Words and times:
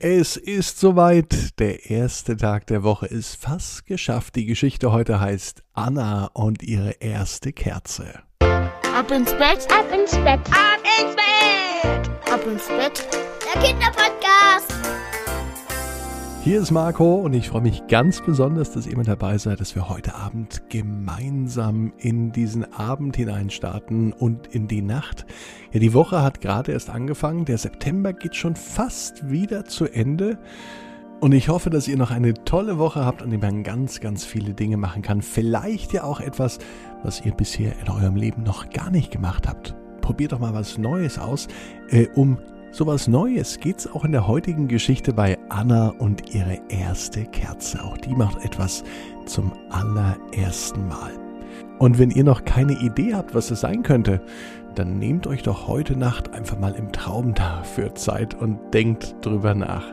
Es 0.00 0.36
ist 0.36 0.78
soweit. 0.78 1.58
Der 1.58 1.90
erste 1.90 2.36
Tag 2.36 2.68
der 2.68 2.84
Woche 2.84 3.06
ist 3.06 3.34
fast 3.34 3.84
geschafft. 3.84 4.36
Die 4.36 4.46
Geschichte 4.46 4.92
heute 4.92 5.18
heißt 5.18 5.64
Anna 5.72 6.30
und 6.34 6.62
ihre 6.62 6.92
erste 7.00 7.52
Kerze. 7.52 8.20
Ab 8.40 9.10
ins 9.10 9.32
Bett, 9.32 9.66
ab 9.72 9.86
ins 9.92 10.12
Bett, 10.12 10.40
ab 10.52 10.78
ins 11.00 11.16
Bett, 11.16 12.10
ab 12.32 12.46
ins 12.46 12.68
Bett. 12.68 13.08
Der 13.52 13.60
Kinderpodcast. 13.60 14.77
Hier 16.44 16.60
ist 16.60 16.70
Marco 16.70 17.16
und 17.16 17.34
ich 17.34 17.48
freue 17.48 17.62
mich 17.62 17.88
ganz 17.88 18.22
besonders, 18.22 18.70
dass 18.70 18.86
ihr 18.86 18.96
mit 18.96 19.08
dabei 19.08 19.36
seid, 19.38 19.60
dass 19.60 19.74
wir 19.74 19.88
heute 19.88 20.14
Abend 20.14 20.62
gemeinsam 20.70 21.92
in 21.98 22.30
diesen 22.30 22.72
Abend 22.72 23.16
hinein 23.16 23.50
starten 23.50 24.12
und 24.12 24.46
in 24.46 24.68
die 24.68 24.80
Nacht. 24.80 25.26
Ja, 25.72 25.80
die 25.80 25.92
Woche 25.92 26.22
hat 26.22 26.40
gerade 26.40 26.72
erst 26.72 26.90
angefangen, 26.90 27.44
der 27.44 27.58
September 27.58 28.12
geht 28.12 28.36
schon 28.36 28.54
fast 28.54 29.28
wieder 29.28 29.64
zu 29.64 29.86
Ende. 29.86 30.38
Und 31.20 31.32
ich 31.32 31.48
hoffe, 31.48 31.70
dass 31.70 31.88
ihr 31.88 31.96
noch 31.96 32.12
eine 32.12 32.32
tolle 32.32 32.78
Woche 32.78 33.04
habt, 33.04 33.22
an 33.22 33.30
der 33.30 33.40
man 33.40 33.64
ganz, 33.64 33.98
ganz 33.98 34.24
viele 34.24 34.54
Dinge 34.54 34.76
machen 34.76 35.02
kann. 35.02 35.20
Vielleicht 35.20 35.92
ja 35.92 36.04
auch 36.04 36.20
etwas, 36.20 36.58
was 37.02 37.20
ihr 37.26 37.32
bisher 37.32 37.72
in 37.80 37.90
eurem 37.90 38.14
Leben 38.14 38.44
noch 38.44 38.70
gar 38.70 38.90
nicht 38.90 39.10
gemacht 39.10 39.48
habt. 39.48 39.74
Probiert 40.00 40.30
doch 40.32 40.38
mal 40.38 40.54
was 40.54 40.78
Neues 40.78 41.18
aus, 41.18 41.48
äh, 41.90 42.06
um 42.14 42.38
Sowas 42.78 43.08
Neues 43.08 43.58
geht's 43.58 43.88
auch 43.92 44.04
in 44.04 44.12
der 44.12 44.28
heutigen 44.28 44.68
Geschichte 44.68 45.12
bei 45.12 45.36
Anna 45.48 45.88
und 45.98 46.32
ihre 46.32 46.60
erste 46.68 47.24
Kerze. 47.24 47.82
Auch 47.82 47.98
die 47.98 48.14
macht 48.14 48.44
etwas 48.44 48.84
zum 49.26 49.50
allerersten 49.68 50.86
Mal. 50.86 51.10
Und 51.80 51.98
wenn 51.98 52.12
ihr 52.12 52.22
noch 52.22 52.44
keine 52.44 52.74
Idee 52.74 53.14
habt, 53.14 53.34
was 53.34 53.50
es 53.50 53.62
sein 53.62 53.82
könnte, 53.82 54.20
dann 54.76 54.96
nehmt 55.00 55.26
euch 55.26 55.42
doch 55.42 55.66
heute 55.66 55.96
Nacht 55.96 56.32
einfach 56.34 56.56
mal 56.60 56.72
im 56.76 56.92
Traum 56.92 57.34
dafür 57.34 57.96
Zeit 57.96 58.34
und 58.34 58.60
denkt 58.72 59.16
drüber 59.22 59.56
nach. 59.56 59.86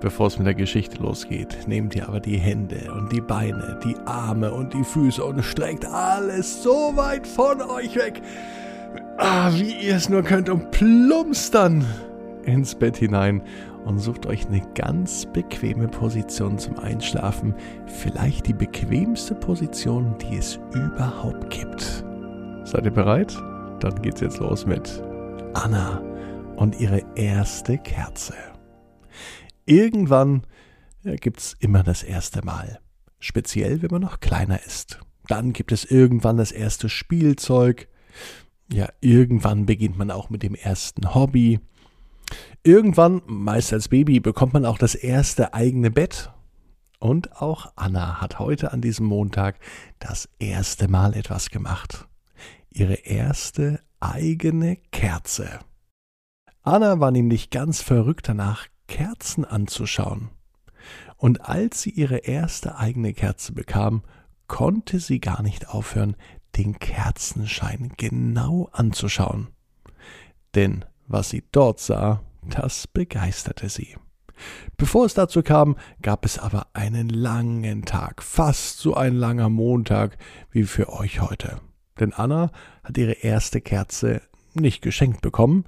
Bevor 0.00 0.26
es 0.26 0.38
mit 0.38 0.46
der 0.48 0.56
Geschichte 0.56 1.00
losgeht, 1.00 1.68
nehmt 1.68 1.94
ihr 1.94 2.08
aber 2.08 2.18
die 2.18 2.38
Hände 2.38 2.92
und 2.96 3.12
die 3.12 3.20
Beine, 3.20 3.78
die 3.84 3.94
Arme 4.06 4.52
und 4.52 4.74
die 4.74 4.82
Füße 4.82 5.24
und 5.24 5.44
streckt 5.44 5.86
alles 5.86 6.64
so 6.64 6.96
weit 6.96 7.28
von 7.28 7.62
euch 7.62 7.94
weg, 7.94 8.22
ah, 9.18 9.52
wie 9.54 9.86
ihr 9.86 9.94
es 9.94 10.08
nur 10.08 10.24
könnt 10.24 10.48
und 10.48 10.72
plumpst 10.72 11.54
dann 11.54 11.84
ins 12.48 12.74
Bett 12.74 12.96
hinein 12.96 13.42
und 13.84 13.98
sucht 13.98 14.26
euch 14.26 14.46
eine 14.46 14.62
ganz 14.74 15.26
bequeme 15.32 15.88
Position 15.88 16.58
zum 16.58 16.78
Einschlafen. 16.78 17.54
Vielleicht 17.86 18.46
die 18.46 18.52
bequemste 18.52 19.34
Position, 19.34 20.16
die 20.18 20.36
es 20.36 20.58
überhaupt 20.74 21.50
gibt. 21.50 22.04
Seid 22.64 22.84
ihr 22.84 22.90
bereit? 22.90 23.36
Dann 23.80 24.02
geht's 24.02 24.20
jetzt 24.20 24.38
los 24.38 24.66
mit 24.66 25.02
Anna 25.54 26.02
und 26.56 26.80
ihre 26.80 27.02
erste 27.14 27.78
Kerze. 27.78 28.34
Irgendwann 29.64 30.42
gibt's 31.02 31.56
immer 31.60 31.82
das 31.82 32.02
erste 32.02 32.44
Mal. 32.44 32.80
Speziell, 33.20 33.82
wenn 33.82 33.90
man 33.90 34.02
noch 34.02 34.20
kleiner 34.20 34.64
ist. 34.64 35.00
Dann 35.28 35.52
gibt 35.52 35.72
es 35.72 35.84
irgendwann 35.84 36.36
das 36.36 36.52
erste 36.52 36.88
Spielzeug. 36.88 37.88
Ja, 38.72 38.88
irgendwann 39.00 39.66
beginnt 39.66 39.98
man 39.98 40.10
auch 40.10 40.30
mit 40.30 40.42
dem 40.42 40.54
ersten 40.54 41.14
Hobby. 41.14 41.60
Irgendwann, 42.62 43.22
meist 43.26 43.72
als 43.72 43.88
Baby, 43.88 44.20
bekommt 44.20 44.52
man 44.52 44.64
auch 44.64 44.78
das 44.78 44.94
erste 44.94 45.54
eigene 45.54 45.90
Bett. 45.90 46.30
Und 46.98 47.40
auch 47.40 47.72
Anna 47.76 48.20
hat 48.20 48.38
heute 48.38 48.72
an 48.72 48.80
diesem 48.80 49.06
Montag 49.06 49.58
das 49.98 50.28
erste 50.38 50.88
Mal 50.88 51.14
etwas 51.14 51.50
gemacht. 51.50 52.08
Ihre 52.70 52.94
erste 52.94 53.80
eigene 54.00 54.76
Kerze. 54.90 55.60
Anna 56.62 57.00
war 57.00 57.10
nämlich 57.10 57.50
ganz 57.50 57.80
verrückt 57.80 58.28
danach, 58.28 58.66
Kerzen 58.88 59.44
anzuschauen. 59.44 60.30
Und 61.16 61.48
als 61.48 61.82
sie 61.82 61.90
ihre 61.90 62.18
erste 62.18 62.76
eigene 62.76 63.12
Kerze 63.12 63.52
bekam, 63.52 64.02
konnte 64.46 64.98
sie 64.98 65.20
gar 65.20 65.42
nicht 65.42 65.68
aufhören, 65.68 66.16
den 66.56 66.78
Kerzenschein 66.78 67.92
genau 67.96 68.68
anzuschauen. 68.72 69.48
Denn 70.54 70.84
was 71.08 71.30
sie 71.30 71.42
dort 71.50 71.80
sah, 71.80 72.22
das 72.48 72.86
begeisterte 72.86 73.68
sie. 73.68 73.96
Bevor 74.76 75.06
es 75.06 75.14
dazu 75.14 75.42
kam, 75.42 75.76
gab 76.02 76.24
es 76.24 76.38
aber 76.38 76.68
einen 76.72 77.08
langen 77.08 77.84
Tag, 77.84 78.22
fast 78.22 78.78
so 78.78 78.94
ein 78.94 79.14
langer 79.14 79.48
Montag 79.48 80.16
wie 80.50 80.64
für 80.64 80.92
euch 80.92 81.20
heute. 81.20 81.60
Denn 81.98 82.12
Anna 82.12 82.52
hat 82.84 82.96
ihre 82.96 83.12
erste 83.12 83.60
Kerze 83.60 84.22
nicht 84.54 84.82
geschenkt 84.82 85.20
bekommen, 85.20 85.64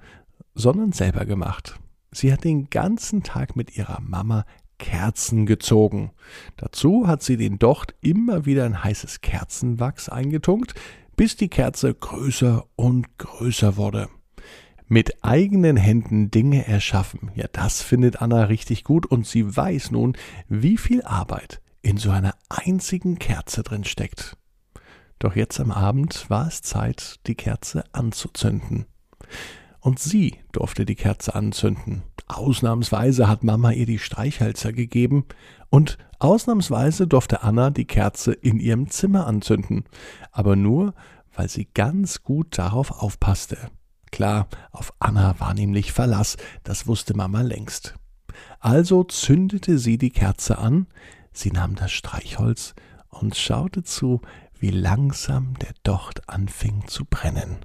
sondern 0.54 0.92
selber 0.92 1.24
gemacht. 1.24 1.78
Sie 2.12 2.32
hat 2.32 2.44
den 2.44 2.70
ganzen 2.70 3.22
Tag 3.22 3.56
mit 3.56 3.76
ihrer 3.76 4.00
Mama 4.00 4.44
Kerzen 4.78 5.46
gezogen. 5.46 6.12
Dazu 6.56 7.06
hat 7.06 7.22
sie 7.22 7.36
den 7.36 7.58
Docht 7.58 7.94
immer 8.00 8.46
wieder 8.46 8.66
in 8.66 8.82
heißes 8.82 9.20
Kerzenwachs 9.20 10.08
eingetunkt, 10.08 10.74
bis 11.16 11.36
die 11.36 11.48
Kerze 11.48 11.94
größer 11.94 12.64
und 12.76 13.18
größer 13.18 13.76
wurde. 13.76 14.08
Mit 14.92 15.22
eigenen 15.22 15.76
Händen 15.76 16.32
Dinge 16.32 16.66
erschaffen, 16.66 17.30
ja, 17.36 17.46
das 17.52 17.80
findet 17.80 18.20
Anna 18.20 18.42
richtig 18.46 18.82
gut 18.82 19.06
und 19.06 19.24
sie 19.24 19.56
weiß 19.56 19.92
nun, 19.92 20.16
wie 20.48 20.76
viel 20.76 21.02
Arbeit 21.02 21.62
in 21.80 21.96
so 21.96 22.10
einer 22.10 22.34
einzigen 22.48 23.20
Kerze 23.20 23.62
drin 23.62 23.84
steckt. 23.84 24.36
Doch 25.20 25.36
jetzt 25.36 25.60
am 25.60 25.70
Abend 25.70 26.28
war 26.28 26.48
es 26.48 26.62
Zeit, 26.62 27.20
die 27.28 27.36
Kerze 27.36 27.84
anzuzünden. 27.92 28.86
Und 29.78 30.00
sie 30.00 30.40
durfte 30.50 30.84
die 30.84 30.96
Kerze 30.96 31.36
anzünden. 31.36 32.02
Ausnahmsweise 32.26 33.28
hat 33.28 33.44
Mama 33.44 33.70
ihr 33.70 33.86
die 33.86 34.00
Streichhölzer 34.00 34.72
gegeben 34.72 35.24
und 35.68 35.98
ausnahmsweise 36.18 37.06
durfte 37.06 37.44
Anna 37.44 37.70
die 37.70 37.86
Kerze 37.86 38.32
in 38.32 38.58
ihrem 38.58 38.90
Zimmer 38.90 39.28
anzünden, 39.28 39.84
aber 40.32 40.56
nur, 40.56 40.94
weil 41.32 41.48
sie 41.48 41.68
ganz 41.72 42.24
gut 42.24 42.58
darauf 42.58 42.90
aufpasste. 42.90 43.70
Klar, 44.10 44.48
auf 44.70 44.92
Anna 44.98 45.38
war 45.38 45.54
nämlich 45.54 45.92
Verlass, 45.92 46.36
das 46.64 46.86
wusste 46.86 47.14
Mama 47.14 47.42
längst. 47.42 47.94
Also 48.58 49.04
zündete 49.04 49.78
sie 49.78 49.98
die 49.98 50.10
Kerze 50.10 50.58
an, 50.58 50.86
sie 51.32 51.50
nahm 51.50 51.74
das 51.74 51.92
Streichholz 51.92 52.74
und 53.08 53.36
schaute 53.36 53.82
zu, 53.82 54.20
wie 54.58 54.70
langsam 54.70 55.54
der 55.58 55.72
Docht 55.82 56.28
anfing 56.28 56.86
zu 56.86 57.04
brennen. 57.04 57.58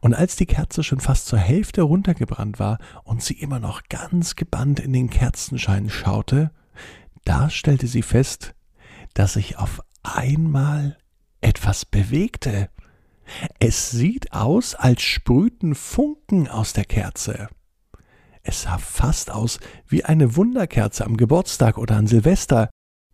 Und 0.00 0.14
als 0.14 0.36
die 0.36 0.46
Kerze 0.46 0.84
schon 0.84 1.00
fast 1.00 1.26
zur 1.26 1.38
Hälfte 1.38 1.82
runtergebrannt 1.82 2.58
war 2.58 2.78
und 3.04 3.22
sie 3.22 3.34
immer 3.34 3.58
noch 3.58 3.82
ganz 3.88 4.36
gebannt 4.36 4.80
in 4.80 4.92
den 4.92 5.10
Kerzenschein 5.10 5.90
schaute, 5.90 6.52
da 7.24 7.50
stellte 7.50 7.86
sie 7.86 8.02
fest, 8.02 8.54
dass 9.14 9.34
sich 9.34 9.58
auf 9.58 9.82
einmal 10.02 10.96
etwas 11.40 11.84
bewegte. 11.84 12.70
Es 13.58 13.90
sieht 13.90 14.32
aus, 14.32 14.74
als 14.74 15.02
sprühten 15.02 15.74
Funken 15.74 16.48
aus 16.48 16.72
der 16.72 16.84
Kerze. 16.84 17.48
Es 18.42 18.62
sah 18.62 18.78
fast 18.78 19.30
aus 19.30 19.60
wie 19.86 20.04
eine 20.04 20.36
Wunderkerze 20.36 21.04
am 21.04 21.16
Geburtstag 21.16 21.78
oder 21.78 21.96
an 21.96 22.06
Silvester. 22.06 22.70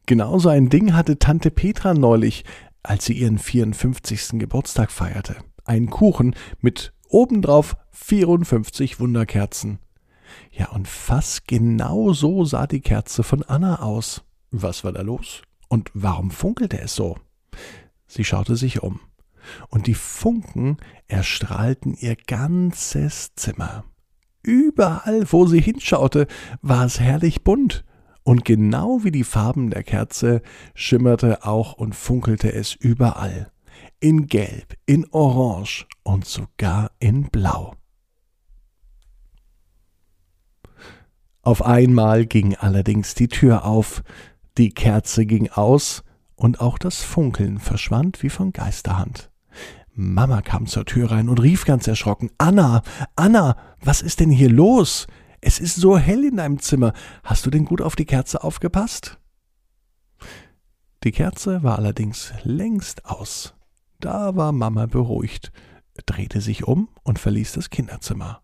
Genauso 0.06 0.48
ein 0.48 0.70
Ding 0.70 0.94
hatte 0.94 1.18
Tante 1.18 1.50
Petra 1.50 1.92
neulich, 1.92 2.44
als 2.82 3.04
sie 3.04 3.14
ihren 3.14 3.38
54. 3.38 4.38
Geburtstag 4.38 4.90
feierte 4.90 5.36
ein 5.68 5.90
Kuchen 5.90 6.34
mit 6.60 6.92
obendrauf 7.08 7.76
54 7.92 8.98
Wunderkerzen. 9.00 9.78
Ja, 10.50 10.70
und 10.70 10.88
fast 10.88 11.46
genau 11.46 12.12
so 12.12 12.44
sah 12.44 12.66
die 12.66 12.80
Kerze 12.80 13.22
von 13.22 13.42
Anna 13.44 13.80
aus. 13.80 14.22
Was 14.50 14.82
war 14.82 14.92
da 14.92 15.02
los? 15.02 15.42
Und 15.68 15.90
warum 15.94 16.30
funkelte 16.30 16.80
es 16.80 16.94
so? 16.94 17.16
Sie 18.06 18.24
schaute 18.24 18.56
sich 18.56 18.82
um. 18.82 19.00
Und 19.68 19.86
die 19.86 19.94
Funken 19.94 20.76
erstrahlten 21.06 21.94
ihr 21.94 22.16
ganzes 22.16 23.34
Zimmer. 23.34 23.84
Überall, 24.42 25.30
wo 25.30 25.46
sie 25.46 25.60
hinschaute, 25.60 26.26
war 26.62 26.84
es 26.84 27.00
herrlich 27.00 27.42
bunt. 27.42 27.84
Und 28.22 28.44
genau 28.44 29.04
wie 29.04 29.10
die 29.10 29.24
Farben 29.24 29.70
der 29.70 29.82
Kerze 29.82 30.42
schimmerte 30.74 31.44
auch 31.44 31.74
und 31.74 31.94
funkelte 31.94 32.52
es 32.52 32.74
überall 32.74 33.50
in 34.00 34.26
Gelb, 34.26 34.76
in 34.86 35.06
Orange 35.12 35.86
und 36.02 36.24
sogar 36.24 36.90
in 36.98 37.30
Blau. 37.30 37.74
Auf 41.42 41.64
einmal 41.64 42.26
ging 42.26 42.54
allerdings 42.56 43.14
die 43.14 43.28
Tür 43.28 43.64
auf, 43.64 44.02
die 44.58 44.70
Kerze 44.70 45.24
ging 45.24 45.48
aus 45.48 46.04
und 46.36 46.60
auch 46.60 46.78
das 46.78 47.02
Funkeln 47.02 47.58
verschwand 47.58 48.22
wie 48.22 48.28
von 48.28 48.52
Geisterhand. 48.52 49.27
Mama 50.00 50.42
kam 50.42 50.66
zur 50.66 50.84
Tür 50.84 51.10
rein 51.10 51.28
und 51.28 51.42
rief 51.42 51.64
ganz 51.64 51.88
erschrocken 51.88 52.30
Anna, 52.38 52.82
Anna, 53.16 53.56
was 53.80 54.00
ist 54.00 54.20
denn 54.20 54.30
hier 54.30 54.48
los? 54.48 55.08
Es 55.40 55.58
ist 55.58 55.74
so 55.74 55.98
hell 55.98 56.24
in 56.24 56.36
deinem 56.36 56.60
Zimmer. 56.60 56.92
Hast 57.24 57.44
du 57.44 57.50
denn 57.50 57.64
gut 57.64 57.82
auf 57.82 57.96
die 57.96 58.04
Kerze 58.04 58.44
aufgepasst? 58.44 59.18
Die 61.02 61.10
Kerze 61.10 61.64
war 61.64 61.78
allerdings 61.78 62.32
längst 62.44 63.06
aus. 63.06 63.54
Da 63.98 64.36
war 64.36 64.52
Mama 64.52 64.86
beruhigt, 64.86 65.50
drehte 66.06 66.40
sich 66.40 66.62
um 66.62 66.88
und 67.02 67.18
verließ 67.18 67.54
das 67.54 67.68
Kinderzimmer. 67.68 68.40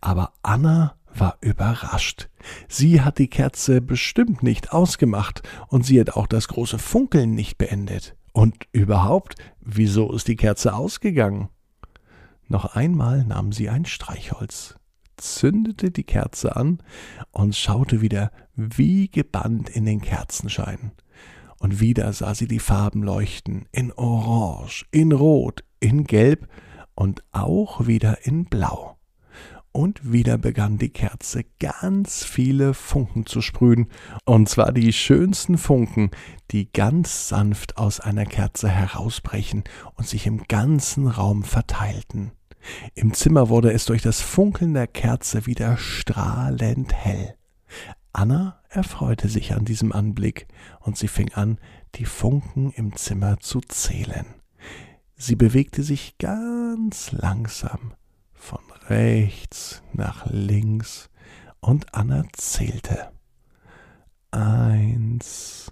Aber 0.00 0.32
Anna 0.42 0.96
war 1.14 1.36
überrascht. 1.42 2.30
Sie 2.66 3.02
hat 3.02 3.18
die 3.18 3.28
Kerze 3.28 3.82
bestimmt 3.82 4.42
nicht 4.42 4.72
ausgemacht 4.72 5.42
und 5.68 5.84
sie 5.84 6.00
hat 6.00 6.16
auch 6.16 6.26
das 6.26 6.48
große 6.48 6.78
Funkeln 6.78 7.34
nicht 7.34 7.58
beendet. 7.58 8.16
Und 8.32 8.66
überhaupt, 8.72 9.36
wieso 9.60 10.12
ist 10.12 10.28
die 10.28 10.36
Kerze 10.36 10.74
ausgegangen? 10.74 11.48
Noch 12.48 12.76
einmal 12.76 13.24
nahm 13.24 13.52
sie 13.52 13.68
ein 13.68 13.84
Streichholz, 13.84 14.76
zündete 15.16 15.90
die 15.90 16.04
Kerze 16.04 16.56
an 16.56 16.82
und 17.30 17.54
schaute 17.56 18.00
wieder 18.00 18.30
wie 18.54 19.08
gebannt 19.08 19.70
in 19.70 19.84
den 19.84 20.00
Kerzenschein. 20.00 20.92
Und 21.58 21.80
wieder 21.80 22.12
sah 22.12 22.34
sie 22.34 22.48
die 22.48 22.58
Farben 22.58 23.02
leuchten, 23.02 23.66
in 23.70 23.92
Orange, 23.92 24.84
in 24.90 25.12
Rot, 25.12 25.62
in 25.78 26.04
Gelb 26.04 26.48
und 26.94 27.22
auch 27.30 27.86
wieder 27.86 28.26
in 28.26 28.46
Blau. 28.46 28.98
Und 29.72 30.12
wieder 30.12 30.36
begann 30.36 30.76
die 30.76 30.90
Kerze 30.90 31.44
ganz 31.58 32.24
viele 32.24 32.74
Funken 32.74 33.24
zu 33.24 33.40
sprühen, 33.40 33.88
und 34.26 34.46
zwar 34.50 34.70
die 34.70 34.92
schönsten 34.92 35.56
Funken, 35.56 36.10
die 36.50 36.70
ganz 36.70 37.28
sanft 37.28 37.78
aus 37.78 37.98
einer 37.98 38.26
Kerze 38.26 38.68
herausbrechen 38.68 39.64
und 39.94 40.06
sich 40.06 40.26
im 40.26 40.44
ganzen 40.46 41.08
Raum 41.08 41.42
verteilten. 41.42 42.32
Im 42.94 43.14
Zimmer 43.14 43.48
wurde 43.48 43.72
es 43.72 43.86
durch 43.86 44.02
das 44.02 44.20
Funkeln 44.20 44.74
der 44.74 44.86
Kerze 44.86 45.46
wieder 45.46 45.78
strahlend 45.78 46.92
hell. 46.92 47.34
Anna 48.12 48.60
erfreute 48.68 49.28
sich 49.28 49.54
an 49.54 49.64
diesem 49.64 49.90
Anblick, 49.92 50.46
und 50.80 50.98
sie 50.98 51.08
fing 51.08 51.32
an, 51.32 51.58
die 51.94 52.04
Funken 52.04 52.72
im 52.72 52.94
Zimmer 52.94 53.40
zu 53.40 53.60
zählen. 53.60 54.26
Sie 55.16 55.36
bewegte 55.36 55.82
sich 55.82 56.18
ganz 56.18 57.12
langsam 57.12 57.94
von 58.34 58.60
rechts 58.88 59.82
nach 59.92 60.26
links 60.30 61.10
und 61.60 61.94
Anna 61.94 62.24
zählte. 62.32 63.10
Eins, 64.30 65.70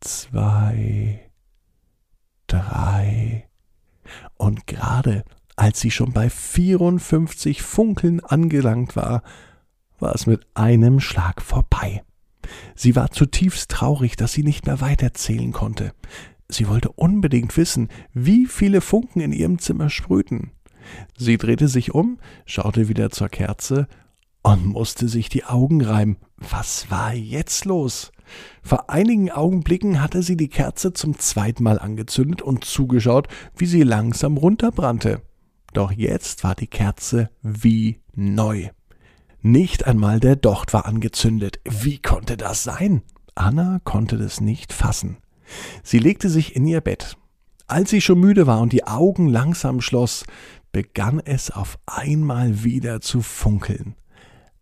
zwei, 0.00 1.30
drei. 2.46 3.48
Und 4.36 4.66
gerade 4.66 5.24
als 5.56 5.80
sie 5.80 5.90
schon 5.90 6.12
bei 6.12 6.30
54 6.30 7.62
Funkeln 7.62 8.20
angelangt 8.20 8.96
war, 8.96 9.22
war 10.00 10.14
es 10.14 10.26
mit 10.26 10.46
einem 10.54 11.00
Schlag 11.00 11.42
vorbei. 11.42 12.02
Sie 12.74 12.96
war 12.96 13.10
zutiefst 13.10 13.70
traurig, 13.70 14.16
dass 14.16 14.32
sie 14.32 14.42
nicht 14.42 14.66
mehr 14.66 14.80
weiterzählen 14.80 15.52
konnte. 15.52 15.92
Sie 16.48 16.68
wollte 16.68 16.90
unbedingt 16.92 17.56
wissen, 17.56 17.88
wie 18.12 18.46
viele 18.46 18.80
Funken 18.80 19.20
in 19.20 19.32
ihrem 19.32 19.58
Zimmer 19.58 19.90
sprühten. 19.90 20.50
Sie 21.16 21.36
drehte 21.38 21.68
sich 21.68 21.94
um, 21.94 22.18
schaute 22.46 22.88
wieder 22.88 23.10
zur 23.10 23.28
Kerze 23.28 23.86
und 24.42 24.66
musste 24.66 25.08
sich 25.08 25.28
die 25.28 25.44
Augen 25.44 25.82
reiben. 25.82 26.18
Was 26.36 26.90
war 26.90 27.14
jetzt 27.14 27.64
los? 27.64 28.12
Vor 28.62 28.90
einigen 28.90 29.30
Augenblicken 29.30 30.00
hatte 30.00 30.22
sie 30.22 30.36
die 30.36 30.48
Kerze 30.48 30.92
zum 30.92 31.18
zweiten 31.18 31.62
Mal 31.62 31.78
angezündet 31.78 32.42
und 32.42 32.64
zugeschaut, 32.64 33.28
wie 33.56 33.66
sie 33.66 33.82
langsam 33.82 34.36
runterbrannte. 34.36 35.22
Doch 35.72 35.92
jetzt 35.92 36.44
war 36.44 36.54
die 36.54 36.66
Kerze 36.66 37.30
wie 37.42 38.00
neu. 38.14 38.70
Nicht 39.42 39.86
einmal 39.86 40.20
der 40.20 40.36
Docht 40.36 40.72
war 40.72 40.86
angezündet. 40.86 41.60
Wie 41.68 41.98
konnte 41.98 42.36
das 42.36 42.62
sein? 42.62 43.02
Anna 43.34 43.80
konnte 43.84 44.16
das 44.16 44.40
nicht 44.40 44.72
fassen. 44.72 45.18
Sie 45.82 45.98
legte 45.98 46.30
sich 46.30 46.56
in 46.56 46.66
ihr 46.66 46.80
Bett. 46.80 47.16
Als 47.66 47.90
sie 47.90 48.00
schon 48.00 48.20
müde 48.20 48.46
war 48.46 48.60
und 48.60 48.72
die 48.72 48.86
Augen 48.86 49.28
langsam 49.28 49.80
schloss, 49.80 50.24
begann 50.74 51.20
es 51.20 51.52
auf 51.52 51.78
einmal 51.86 52.64
wieder 52.64 53.00
zu 53.00 53.22
funkeln. 53.22 53.94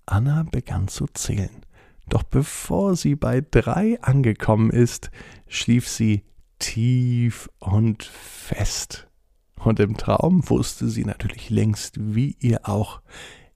Anna 0.04 0.42
begann 0.42 0.86
zu 0.86 1.06
zählen. 1.06 1.64
Doch 2.06 2.22
bevor 2.22 2.96
sie 2.96 3.16
bei 3.16 3.40
drei 3.40 3.98
angekommen 4.02 4.68
ist, 4.68 5.10
schlief 5.48 5.88
sie 5.88 6.22
tief 6.58 7.48
und 7.60 8.02
fest. 8.02 9.08
Und 9.56 9.80
im 9.80 9.96
Traum 9.96 10.46
wusste 10.50 10.88
sie 10.88 11.06
natürlich 11.06 11.48
längst, 11.48 11.94
wie 11.98 12.36
ihr 12.40 12.68
auch, 12.68 13.00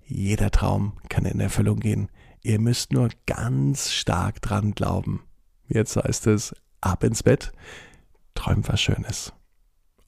jeder 0.06 0.50
Traum 0.50 0.94
kann 1.11 1.26
in 1.26 1.41
Erfüllung 1.41 1.79
gehen. 1.79 2.09
Ihr 2.41 2.59
müsst 2.59 2.91
nur 2.91 3.11
ganz 3.26 3.93
stark 3.93 4.41
dran 4.41 4.73
glauben. 4.73 5.25
Jetzt 5.69 5.97
heißt 5.97 6.26
es, 6.29 6.55
ab 6.81 7.05
ins 7.05 7.23
Bett, 7.23 7.52
träumt 8.35 8.67
was 8.70 8.81
Schönes. 8.81 9.35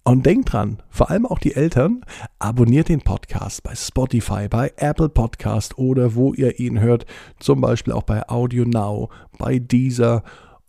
Und 0.09 0.25
denkt 0.25 0.55
dran, 0.55 0.79
vor 0.89 1.11
allem 1.11 1.27
auch 1.27 1.39
die 1.39 1.55
Eltern, 1.55 2.03
abonniert 2.39 2.89
den 2.89 3.03
Podcast 3.03 3.63
bei 3.63 3.75
Spotify, 3.75 4.49
bei 4.49 4.73
Apple 4.77 5.11
Podcast 5.11 5.77
oder 5.77 6.15
wo 6.15 6.33
ihr 6.33 6.59
ihn 6.59 6.81
hört, 6.81 7.05
zum 7.39 7.61
Beispiel 7.61 7.93
auch 7.93 8.05
bei 8.05 8.27
Audio 8.27 8.65
Now, 8.65 9.11
bei 9.37 9.59
Deezer 9.59 10.23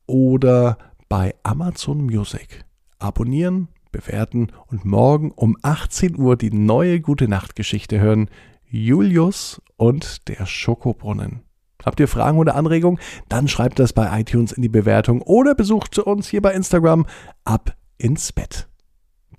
oder 0.07 0.77
bei 1.07 1.35
Amazon 1.43 2.03
Music. 2.03 2.65
Abonnieren, 2.97 3.69
bewerten 3.93 4.51
und 4.67 4.83
morgen 4.83 5.31
um 5.31 5.55
18 5.61 6.19
Uhr 6.19 6.35
die 6.35 6.51
neue 6.51 6.99
Gute 6.99 7.29
Nacht 7.29 7.55
Geschichte 7.55 7.97
hören. 8.01 8.29
Julius 8.69 9.61
und 9.77 10.27
der 10.27 10.45
Schokobrunnen. 10.47 11.43
Habt 11.85 12.01
ihr 12.01 12.09
Fragen 12.09 12.39
oder 12.39 12.55
Anregungen? 12.55 12.99
Dann 13.29 13.47
schreibt 13.47 13.79
das 13.79 13.93
bei 13.93 14.19
iTunes 14.19 14.51
in 14.51 14.63
die 14.63 14.67
Bewertung 14.67 15.21
oder 15.21 15.55
besucht 15.55 15.97
uns 15.97 16.27
hier 16.27 16.41
bei 16.41 16.53
Instagram 16.53 17.05
ab 17.45 17.77
ins 17.97 18.33
Bett. 18.33 18.68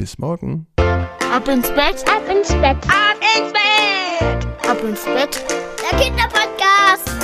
Bis 0.00 0.16
morgen. 0.16 0.66
Ab 0.78 1.46
ins 1.46 1.68
Bett, 1.72 2.02
ab 2.08 2.26
ins 2.26 2.48
Bett, 2.48 2.78
ab 2.88 3.18
ins 3.20 3.52
Bett, 3.52 4.46
ab 4.66 4.82
ins 4.82 5.04
Bett. 5.04 5.44
Der 5.78 5.98
Kinderpodcast. 5.98 7.19